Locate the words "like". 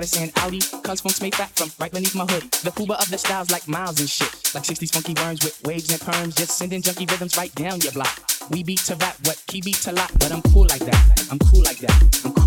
3.50-3.66, 4.54-4.64, 10.68-10.84, 11.62-11.78